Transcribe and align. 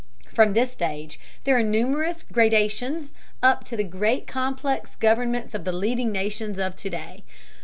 From 0.33 0.53
this 0.53 0.71
stage 0.71 1.19
there 1.43 1.55
are 1.59 1.61
numerous 1.61 2.23
gradations 2.23 3.13
up 3.43 3.63
to 3.65 3.77
the 3.77 3.83
great 3.83 4.25
complex 4.25 4.95
governments 4.95 5.53
of 5.53 5.63
the 5.63 5.71
leading 5.71 6.11
nations 6.11 6.57
of 6.57 6.75
to 6.77 6.89
day. 6.89 7.23